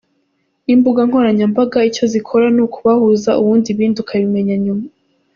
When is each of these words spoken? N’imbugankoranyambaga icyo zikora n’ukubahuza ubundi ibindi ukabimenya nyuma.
N’imbugankoranyambaga 0.65 1.77
icyo 1.89 2.05
zikora 2.13 2.45
n’ukubahuza 2.55 3.31
ubundi 3.41 3.67
ibindi 3.73 3.97
ukabimenya 4.03 4.55
nyuma. 4.65 4.85